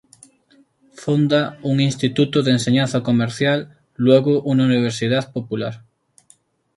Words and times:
Funda 0.95 1.59
un 1.61 1.79
instituto 1.79 2.41
de 2.41 2.49
enseñanza 2.49 3.03
comercial, 3.03 3.77
luego 3.97 4.41
una 4.41 4.65
universidad 4.65 5.31
popular. 5.31 5.83